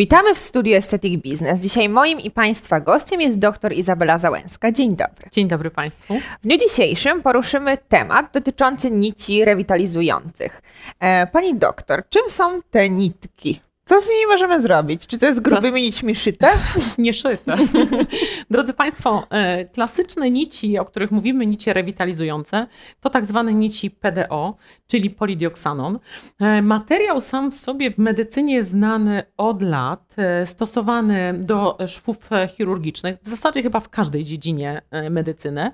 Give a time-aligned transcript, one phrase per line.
[0.00, 1.60] Witamy w studiu Aesthetic Business.
[1.60, 4.72] Dzisiaj moim i Państwa gościem jest dr Izabela Załęska.
[4.72, 5.28] Dzień dobry.
[5.32, 6.14] Dzień dobry Państwu.
[6.14, 10.62] W dniu dzisiejszym poruszymy temat dotyczący nici rewitalizujących.
[11.00, 13.60] E, pani doktor, czym są te nitki?
[13.90, 15.06] Co z nimi możemy zrobić?
[15.06, 16.48] Czy to jest grubymi nićmi szyte?
[16.98, 17.56] Nie szyte.
[18.50, 22.66] Drodzy Państwo, e, klasyczne nici, o których mówimy, nici rewitalizujące,
[23.00, 25.98] to tak zwane nici PDO, czyli polidioksanon.
[26.40, 32.18] E, materiał sam w sobie w medycynie znany od lat, e, stosowany do szwów
[32.56, 35.70] chirurgicznych, w zasadzie chyba w każdej dziedzinie medycyny,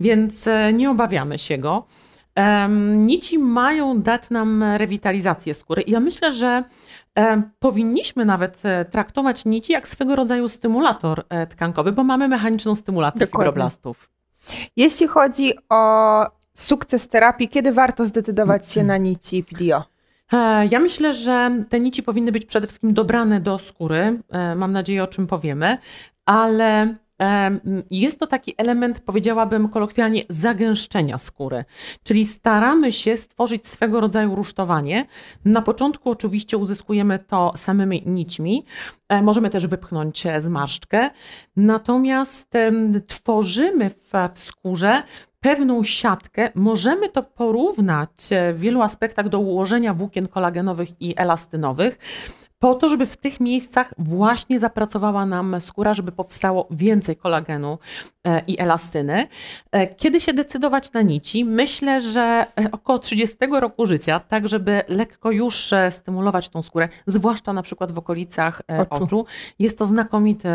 [0.00, 1.86] więc nie obawiamy się go.
[2.88, 5.82] Nici mają dać nam rewitalizację skóry.
[5.82, 6.64] I ja myślę, że
[7.58, 13.26] powinniśmy nawet e, traktować nici jak swego rodzaju stymulator e, tkankowy, bo mamy mechaniczną stymulację
[13.26, 13.44] Dokładnie.
[13.50, 14.10] fibroblastów.
[14.76, 19.84] Jeśli chodzi o sukces terapii, kiedy warto zdecydować się na nici PDO?
[20.32, 24.22] E, ja myślę, że te nici powinny być przede wszystkim dobrane do skóry.
[24.56, 25.78] Mam nadzieję, o czym powiemy,
[26.26, 26.94] ale
[27.90, 31.64] jest to taki element, powiedziałabym kolokwialnie, zagęszczenia skóry.
[32.02, 35.06] Czyli staramy się stworzyć swego rodzaju rusztowanie.
[35.44, 38.64] Na początku oczywiście uzyskujemy to samymi nićmi.
[39.08, 41.10] E, możemy też wypchnąć zmarszczkę.
[41.56, 42.52] Natomiast
[43.06, 45.02] tworzymy w, w skórze
[45.40, 46.50] pewną siatkę.
[46.54, 48.10] Możemy to porównać
[48.54, 51.98] w wielu aspektach do ułożenia włókien kolagenowych i elastynowych
[52.60, 57.78] po to, żeby w tych miejscach właśnie zapracowała nam skóra, żeby powstało więcej kolagenu
[58.24, 59.28] e, i elastyny.
[59.72, 61.44] E, kiedy się decydować na nici?
[61.44, 67.52] Myślę, że e, około 30 roku życia, tak żeby lekko już stymulować tą skórę, zwłaszcza
[67.52, 69.26] na przykład w okolicach oczu, oczu
[69.58, 70.48] jest to znakomity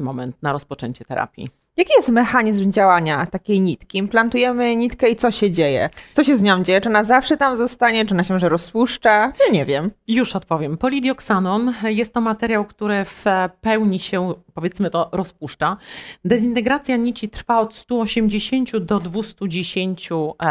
[0.00, 1.65] moment na rozpoczęcie terapii.
[1.76, 3.98] Jaki jest mechanizm działania takiej nitki?
[3.98, 5.90] Implantujemy nitkę i co się dzieje?
[6.12, 6.80] Co się z nią dzieje?
[6.80, 8.06] Czy ona zawsze tam zostanie?
[8.06, 9.10] Czy ona się może rozpuszcza?
[9.46, 9.90] Ja nie wiem.
[10.08, 10.78] Już odpowiem.
[10.78, 13.24] Polidioksanon jest to materiał, który w
[13.60, 15.76] pełni się, powiedzmy to, rozpuszcza.
[16.24, 20.08] Dezintegracja nici trwa od 180 do 210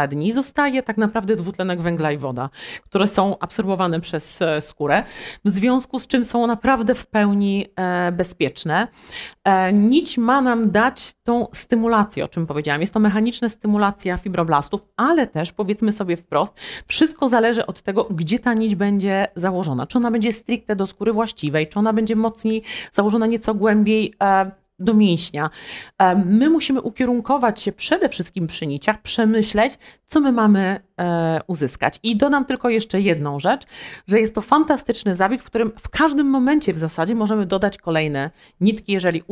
[0.08, 0.32] dni.
[0.32, 2.50] Zostaje tak naprawdę dwutlenek węgla i woda,
[2.84, 5.04] które są absorbowane przez e, skórę,
[5.44, 8.88] w związku z czym są naprawdę w pełni e, bezpieczne.
[9.44, 12.80] E, nić ma nam dać tą stymulację, o czym powiedziałam.
[12.80, 18.38] Jest to mechaniczna stymulacja fibroblastów, ale też powiedzmy sobie wprost, wszystko zależy od tego, gdzie
[18.38, 19.86] ta nić będzie założona.
[19.86, 22.62] Czy ona będzie stricte do skóry właściwej, czy ona będzie mocniej
[22.92, 25.50] założona nieco głębiej e, do mięśnia.
[25.98, 31.98] E, my musimy ukierunkować się przede wszystkim przy niciach, przemyśleć, co my mamy e, uzyskać.
[32.02, 33.62] I dodam tylko jeszcze jedną rzecz,
[34.06, 38.30] że jest to fantastyczny zabieg, w którym w każdym momencie w zasadzie możemy dodać kolejne
[38.60, 39.22] nitki, jeżeli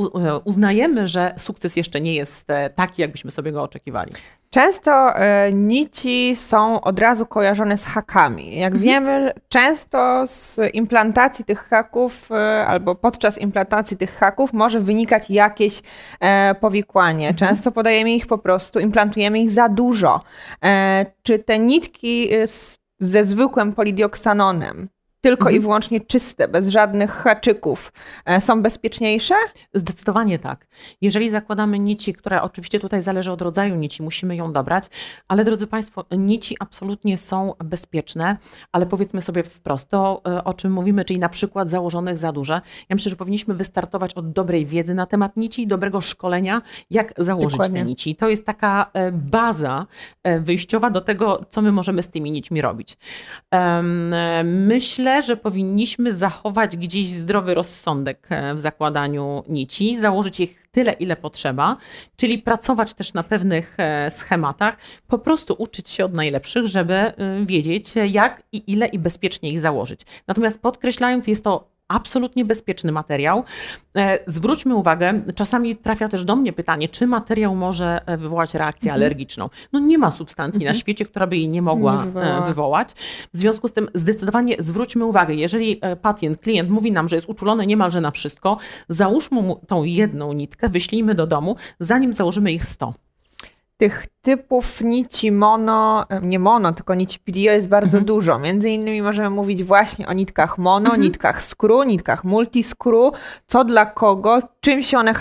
[0.44, 4.12] uznajemy, że sukces jeszcze nie jest taki, jakbyśmy sobie go oczekiwali.
[4.54, 8.58] Często e, nici są od razu kojarzone z hakami.
[8.58, 8.82] Jak mhm.
[8.82, 15.82] wiemy, często z implantacji tych haków e, albo podczas implantacji tych haków może wynikać jakieś
[16.20, 17.28] e, powikłanie.
[17.28, 17.48] Mhm.
[17.48, 20.20] Często podajemy ich po prostu, implantujemy ich za dużo.
[21.22, 22.28] Czy te nitki
[23.00, 24.88] ze zwykłym polidioksanonem
[25.24, 25.56] tylko mhm.
[25.56, 27.92] i wyłącznie czyste, bez żadnych haczyków,
[28.24, 29.34] e, są bezpieczniejsze?
[29.74, 30.66] Zdecydowanie tak.
[31.00, 34.84] Jeżeli zakładamy nici, które oczywiście tutaj zależy od rodzaju nici, musimy ją dobrać,
[35.28, 38.36] ale drodzy Państwo, nici absolutnie są bezpieczne,
[38.72, 42.60] ale powiedzmy sobie wprost, to e, o czym mówimy, czyli na przykład założonych za duże.
[42.88, 47.14] Ja myślę, że powinniśmy wystartować od dobrej wiedzy na temat nici i dobrego szkolenia, jak
[47.18, 47.80] założyć Dokładnie.
[47.80, 48.16] te nici.
[48.16, 49.86] To jest taka e, baza
[50.40, 52.96] wyjściowa do tego, co my możemy z tymi nićmi robić.
[54.44, 61.16] Myślę, że powinniśmy zachować gdzieś zdrowy rozsądek e, w zakładaniu nici, założyć ich tyle, ile
[61.16, 61.76] potrzeba,
[62.16, 64.76] czyli pracować też na pewnych e, schematach,
[65.08, 67.14] po prostu uczyć się od najlepszych, żeby e,
[67.46, 70.00] wiedzieć, jak i ile i bezpiecznie ich założyć.
[70.26, 73.44] Natomiast podkreślając, jest to absolutnie bezpieczny materiał.
[73.96, 78.90] E, zwróćmy uwagę, czasami trafia też do mnie pytanie, czy materiał może e, wywołać reakcję
[78.90, 79.02] mhm.
[79.02, 79.50] alergiczną.
[79.72, 80.74] No nie ma substancji mhm.
[80.74, 82.92] na świecie, która by jej nie mogła nie wywołać.
[83.34, 87.28] W związku z tym zdecydowanie zwróćmy uwagę, jeżeli e, pacjent, klient mówi nam, że jest
[87.28, 88.58] uczulony niemalże na wszystko,
[88.88, 92.94] załóżmy mu tą jedną nitkę, wyślijmy do domu, zanim założymy ich 100
[93.76, 98.04] tych typów nici mono, nie mono, tylko nici PDO jest bardzo mhm.
[98.04, 98.38] dużo.
[98.38, 101.02] Między innymi możemy mówić właśnie o nitkach mono, mhm.
[101.02, 103.14] nitkach screw, nitkach multiscrew,
[103.46, 105.14] co dla kogo, czym się one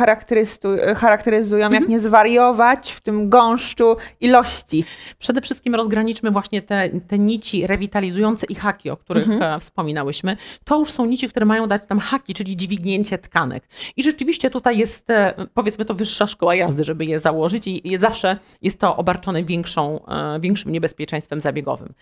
[0.95, 1.73] charakteryzują, mhm.
[1.73, 4.85] jak nie zwariować w tym gąszczu ilości.
[5.19, 9.55] Przede wszystkim rozgraniczmy właśnie te, te nici rewitalizujące i haki, o których mhm.
[9.55, 10.37] E, wspominałyśmy.
[10.63, 13.63] To już są nici, które mają dać tam haki, czyli dźwignięcie tkanek.
[13.97, 17.99] I rzeczywiście tutaj jest, e, powiedzmy to, wyższa szkoła jazdy, żeby je założyć i je
[17.99, 21.93] zawsze jest to obarczone większą, e, większym niebezpieczeństwem zabiegowym.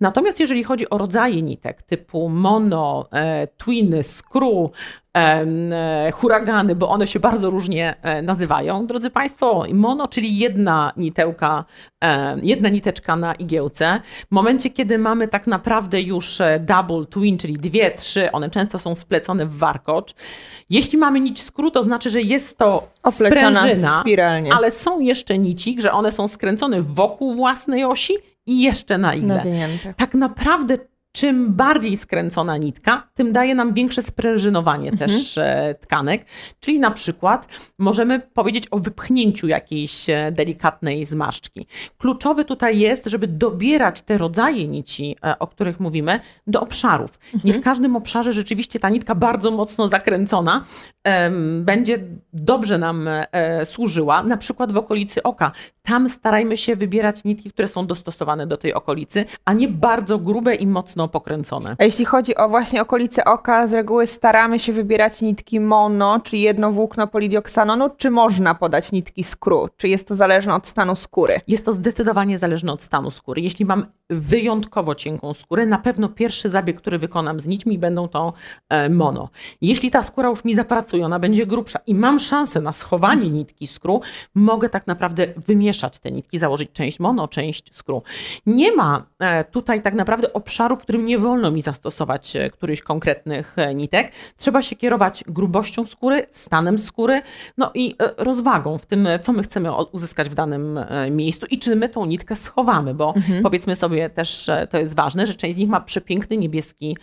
[0.00, 4.70] Natomiast jeżeli chodzi o rodzaje nitek typu mono, e, twiny, screw,
[6.12, 8.86] huragany, bo one się bardzo różnie e, nazywają.
[8.86, 11.64] Drodzy Państwo, mono, czyli jedna nitełka,
[12.04, 14.00] e, jedna niteczka na igiełce.
[14.04, 18.94] W momencie, kiedy mamy tak naprawdę już double twin, czyli dwie, trzy, one często są
[18.94, 20.14] splecone w warkocz.
[20.70, 24.54] Jeśli mamy nić skrót, to znaczy, że jest to Opleciona sprężyna, spiralnie.
[24.54, 28.14] ale są jeszcze nici, że one są skręcone wokół własnej osi
[28.46, 29.34] i jeszcze na igle.
[29.34, 29.94] Nawinięte.
[29.96, 30.78] Tak naprawdę
[31.16, 35.10] czym bardziej skręcona nitka, tym daje nam większe sprężynowanie Mhm.
[35.10, 36.24] też e, tkanek.
[36.60, 41.66] Czyli na przykład możemy powiedzieć o wypchnięciu jakiejś e, delikatnej zmarszczki.
[41.98, 47.10] Kluczowy tutaj jest, żeby dobierać te rodzaje nici, e, o których mówimy, do obszarów.
[47.44, 50.64] Nie w każdym obszarze rzeczywiście ta nitka bardzo mocno zakręcona
[51.60, 51.98] będzie
[52.32, 55.52] dobrze nam e, służyła, na przykład w okolicy oka.
[55.82, 60.54] Tam starajmy się wybierać nitki, które są dostosowane do tej okolicy, a nie bardzo grube
[60.54, 61.76] i mocno pokręcone.
[61.78, 66.42] A jeśli chodzi o właśnie okolice oka, z reguły staramy się wybierać nitki mono, czyli
[66.42, 69.68] jedno włókno polidioksanonu, czy można podać nitki skru?
[69.76, 71.40] Czy jest to zależne od stanu skóry?
[71.48, 73.42] Jest to zdecydowanie zależne od stanu skóry.
[73.42, 78.32] Jeśli mam wyjątkowo cienką skórę, na pewno pierwszy zabieg, który wykonam z nićmi, będą to
[78.68, 79.28] e, mono.
[79.60, 83.66] Jeśli ta skóra już mi zapracuje, ona będzie grubsza i mam szansę na schowanie nitki
[83.66, 84.00] skru,
[84.34, 88.02] mogę tak naprawdę wymieszać te nitki, założyć część mono, część skru.
[88.46, 92.82] Nie ma e, tutaj tak naprawdę obszaru, w którym nie wolno mi zastosować e, którychś
[92.82, 94.12] konkretnych e, nitek.
[94.36, 97.22] Trzeba się kierować grubością skóry, stanem skóry,
[97.58, 100.80] no i e, rozwagą w tym, co my chcemy uzyskać w danym
[101.10, 103.42] miejscu i czy my tą nitkę schowamy, bo Mhm.
[103.42, 106.96] powiedzmy sobie też, to jest ważne, że część z nich ma przepiękny niebieski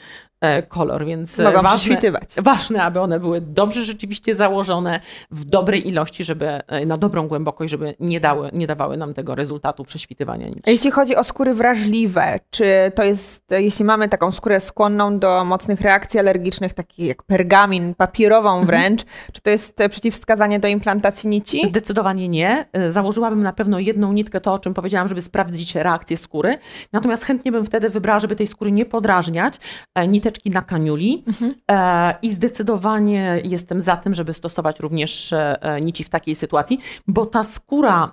[0.67, 1.97] kolor, więc Mogą ważne,
[2.37, 4.99] ważne, aby one były dobrze rzeczywiście założone,
[5.31, 9.83] w dobrej ilości, żeby na dobrą głębokość, żeby nie, dały, nie dawały nam tego rezultatu
[9.83, 10.67] prześwitywania nic.
[10.67, 15.81] Jeśli chodzi o skóry wrażliwe, czy to jest, jeśli mamy taką skórę skłonną do mocnych
[15.81, 19.01] reakcji alergicznych, takich jak pergamin, papierową wręcz,
[19.33, 21.67] czy to jest e, przeciwwskazanie do implantacji nici?
[21.67, 22.65] Zdecydowanie nie.
[22.73, 26.57] E, Założyłabym na pewno jedną nitkę, to o czym powiedziałam, żeby sprawdzić reakcję skóry.
[26.93, 29.55] Natomiast chętnie bym wtedy wybrała, żeby tej skóry nie podrażniać,
[29.95, 31.23] e, niteczki na kaniuli.
[31.71, 35.33] E, I zdecydowanie jestem za tym, żeby stosować również
[35.81, 38.11] nici w takiej sytuacji, bo ta skóra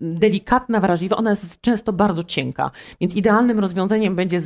[0.00, 2.70] delikatna, wrażliwa, ona jest często bardzo cienka.
[3.00, 4.40] Więc idealnym rozwiązaniem będzie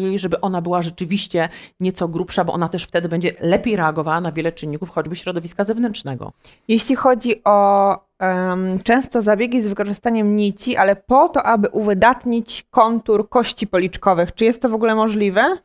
[0.00, 1.48] jej, żeby ona była rzeczywiście
[1.80, 6.32] nieco grubsza, bo ona też wtedy będzie lepiej reagowała na wiele czynników, choćby środowiska zewnętrznego.
[6.68, 13.28] Jeśli chodzi o em, często zabiegi z wykorzystaniem nici, ale po to, aby uwydatnić kontur
[13.28, 15.56] kości policzkowych, czy jest to w ogóle możliwe?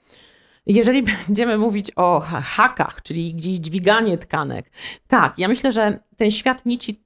[0.65, 4.71] Jeżeli będziemy mówić o ha- hakach, czyli gdzieś dźwiganie tkanek,
[5.07, 7.03] tak, ja myślę, że ten świat nici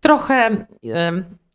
[0.00, 0.66] trochę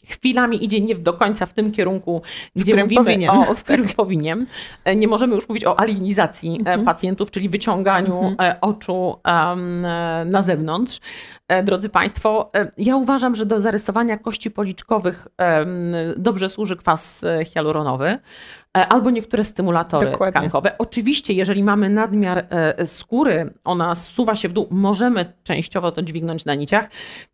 [0.06, 2.22] chwilami idzie nie do końca w tym kierunku,
[2.56, 3.30] gdzie którym mówimy powinien.
[3.30, 4.46] o, w którym powinien.
[4.86, 9.20] E, Nie możemy już mówić o alienizacji e, pacjentów, czyli wyciąganiu e, oczu
[10.26, 11.00] na zewnątrz.
[11.64, 15.28] Drodzy Państwo, ja uważam, że do zarysowania kości policzkowych
[16.18, 18.20] dobrze służy kwas hialuronowy
[18.76, 20.40] albo niektóre stymulatory Dokładnie.
[20.40, 20.78] tkankowe.
[20.78, 26.46] Oczywiście, jeżeli mamy nadmiar e, skóry, ona zsuwa się w dół, możemy częściowo to dźwignąć
[26.46, 26.86] na niciach,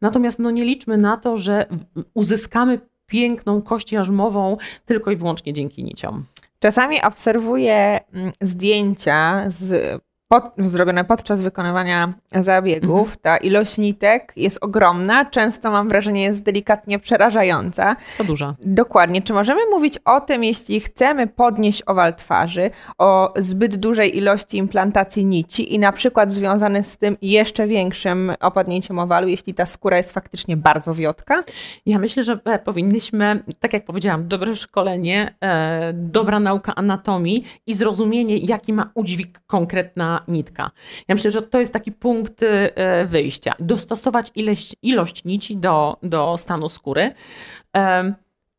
[0.02, 1.66] natomiast no nie liczmy na to, że
[2.14, 6.24] uzyskamy piękną kość jarzmową tylko i wyłącznie dzięki niciom.
[6.60, 10.01] Czasami obserwuję mm, zdjęcia z,
[10.32, 13.18] pod, zrobione podczas wykonywania zabiegów.
[13.18, 17.96] Ta ilość nitek jest ogromna, często mam wrażenie jest delikatnie przerażająca.
[18.18, 18.56] Co duża.
[18.62, 19.22] Dokładnie.
[19.22, 25.26] Czy możemy mówić o tym, jeśli chcemy podnieść owal twarzy, o zbyt dużej ilości implantacji
[25.26, 30.12] nici i na przykład związany z tym jeszcze większym opadnięciem owalu, jeśli ta skóra jest
[30.12, 31.44] faktycznie bardzo wiotka?
[31.86, 37.74] Ja myślę, że e, powinniśmy, tak jak powiedziałam, dobre szkolenie, e, dobra nauka anatomii i
[37.74, 40.72] zrozumienie, jaki ma udźwig konkretna nitka.
[41.08, 43.54] Ja myślę, że to jest taki punkt e, wyjścia.
[43.60, 47.13] Dostosować ilość, ilość nici do, do stanu skóry.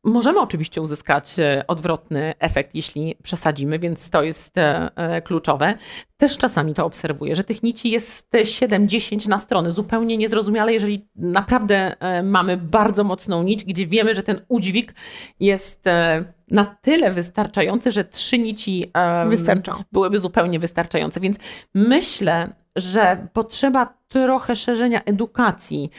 [0.05, 5.77] Em, Możemy oczywiście uzyskać e, odwrotny efekt, jeśli przesadzimy, więc to jest e, e, kluczowe.
[6.17, 11.95] Też czasami to obserwuję, że tych nici jest 7-10 na stronę, zupełnie niezrozumiale, jeżeli naprawdę
[12.23, 14.93] mamy bardzo mocną nić, gdzie wiemy, że ten udźwig
[15.39, 15.83] jest
[16.51, 18.91] na tyle wystarczający, że trzy nici
[19.27, 19.71] Wystarczą.
[19.91, 21.19] byłyby zupełnie wystarczające.
[21.19, 21.37] Więc
[21.73, 25.89] myślę, że potrzeba trochę szerzenia edukacji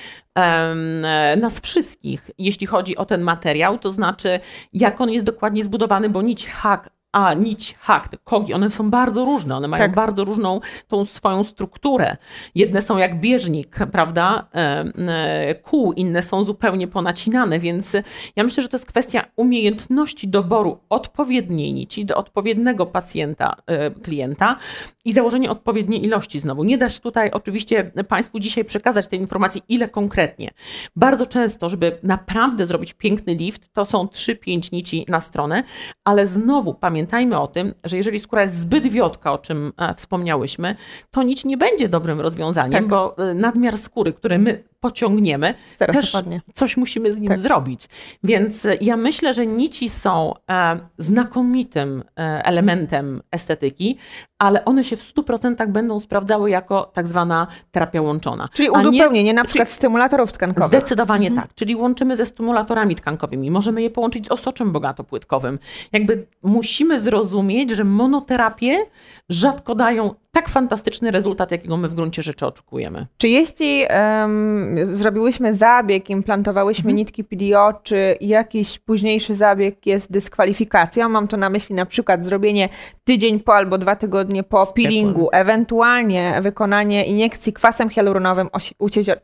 [1.36, 4.40] nas wszystkich, jeśli chodzi o ten materiał, to znaczy
[4.72, 8.90] jak on jest dokładnie zbudowany, bo nić hak a nić hak, te kogi, one są
[8.90, 9.94] bardzo różne, one mają Tak.
[9.94, 12.16] bardzo różną tą swoją strukturę.
[12.54, 17.92] Jedne są jak bieżnik, prawda, e, e, kół, inne są zupełnie ponacinane, więc
[18.36, 24.56] ja myślę, że to jest kwestia umiejętności doboru odpowiedniej nici do odpowiedniego pacjenta, e, klienta
[25.04, 26.64] i założenie odpowiedniej ilości znowu.
[26.64, 30.50] Nie da się tutaj oczywiście Państwu dzisiaj przekazać tej informacji, ile konkretnie.
[30.96, 35.64] Bardzo często, żeby naprawdę zrobić piękny lift, to są 3-5 nici na stronę,
[36.04, 37.03] ale znowu pamiętajmy
[37.40, 40.76] o tym, że jeżeli skóra jest zbyt wiotka, o czym e, wspomniałyśmy,
[41.10, 42.86] to nić nie będzie dobrym rozwiązaniem, Tak.
[42.86, 46.40] bo e, nadmiar skóry, który my pociągniemy, Zaraz też opadnie.
[46.54, 47.38] coś musimy z nim Tak.
[47.40, 47.88] zrobić.
[48.24, 53.98] Więc e, ja myślę, że nici są e, znakomitym e, elementem estetyki,
[54.38, 58.48] ale one się w 100% będą sprawdzały jako tak zwana terapia łączona.
[58.52, 60.68] Czyli A nie- uzupełnienie na przykład stymulatorów tkankowych.
[60.68, 61.54] Zdecydowanie tak.
[61.54, 63.50] Czyli łączymy ze stymulatorami tkankowymi.
[63.50, 65.58] Możemy je połączyć z osoczem bogatopłytkowym.
[65.92, 68.86] Jakby musimy zrozumieć, że monoterapie
[69.28, 73.06] rzadko dają tak fantastyczny rezultat, jakiego my w gruncie rzeczy oczekujemy.
[73.18, 76.96] Czy jeśli em, zrobiłyśmy zabieg, implantowałyśmy Mhm.
[76.96, 81.08] nitki PDO, czy jakiś późniejszy zabieg jest dyskwalifikacją?
[81.08, 82.68] Mam tu na myśli na przykład zrobienie
[83.04, 84.84] tydzień po albo dwa tygodnie po Z ciepłem.
[84.84, 88.48] peelingu, ewentualnie wykonanie iniekcji kwasem hialuronowym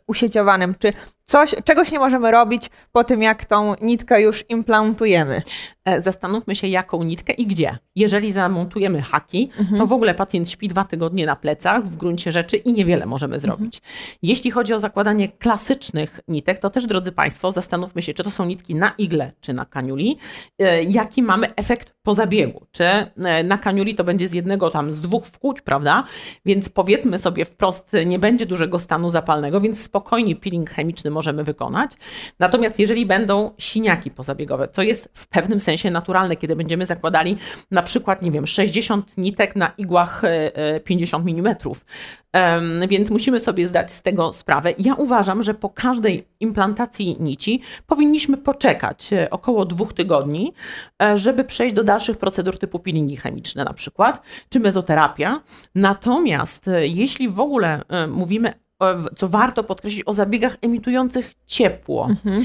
[0.06, 0.92] usieciowanym, czy
[1.30, 5.42] coś, czegoś nie możemy robić po tym, jak tą nitkę już implantujemy.
[5.84, 7.78] E, Zastanówmy się, jaką nitkę i gdzie.
[7.96, 12.56] Jeżeli zamontujemy haki, to w ogóle pacjent śpi dwa tygodnie na plecach w gruncie rzeczy
[12.56, 13.82] i niewiele możemy zrobić.
[14.22, 18.44] Jeśli chodzi o zakładanie klasycznych nitek, to też, drodzy Państwo, zastanówmy się, czy to są
[18.44, 20.18] nitki na igle, czy na kaniuli,
[20.58, 22.66] e, jaki mamy efekt po zabiegu.
[22.72, 23.10] Czy e,
[23.44, 26.04] na kaniuli to będzie z jednego tam, z dwóch wkłuć, prawda?
[26.46, 31.90] Więc powiedzmy sobie wprost, nie będzie dużego stanu zapalnego, więc spokojnie peeling chemiczny możemy wykonać.
[32.38, 37.36] Natomiast jeżeli będą siniaki pozabiegowe, co jest w pewnym sensie naturalne, kiedy będziemy zakładali
[37.70, 41.56] na przykład, nie wiem, 60 nitek na igłach e, e, 50 mm,
[42.88, 44.74] więc musimy sobie zdać z tego sprawę.
[44.78, 50.52] Ja uważam, że po każdej implantacji nici powinniśmy poczekać e, około dwóch tygodni,
[51.02, 55.40] e, żeby przejść do dalszych procedur typu peelingi chemiczne na przykład, czy mezoterapia.
[55.74, 58.69] Natomiast e, jeśli w ogóle e, mówimy, e,
[59.16, 62.42] co warto podkreślić, o zabiegach emitujących ciepło, e,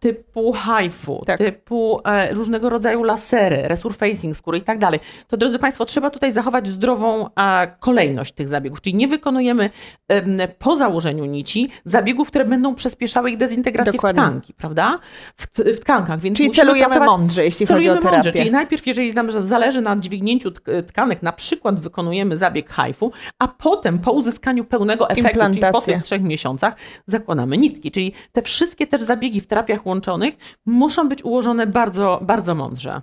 [0.00, 1.38] typu HIFU, Tak.
[1.38, 6.32] typu e, różnego rodzaju lasery, resurfacing skóry i tak dalej, to drodzy Państwo, trzeba tutaj
[6.32, 9.70] zachować zdrową e, kolejność tych zabiegów, czyli nie wykonujemy
[10.08, 14.22] em, po założeniu nici zabiegów, które będą przyspieszały ich dezintegrację Dokładnie.
[14.22, 14.98] w tkanki, prawda?
[15.36, 15.46] W,
[15.76, 18.16] w tkankach, więc Czyli celujemy pracować mądrze, jeśli chodzi o Celujemy terapię.
[18.16, 23.12] mądrze, czyli najpierw, jeżeli nam zależy na dźwignięciu tk- tkanek, na przykład wykonujemy zabieg hajfu,
[23.38, 26.74] a potem po uzyskaniu pełnego efektu, czyli po tych trzech miesiącach,
[27.06, 27.90] zakładamy nitki.
[27.90, 30.34] Czyli te wszystkie też zabiegi w terapiach łączonych
[30.66, 33.02] muszą być ułożone bardzo, bardzo mądrze.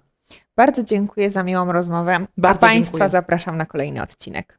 [0.57, 2.25] Bardzo dziękuję za miłą rozmowę.
[2.37, 3.09] Bardzo A Państwa dziękuję.
[3.09, 4.57] zapraszam na kolejny odcinek.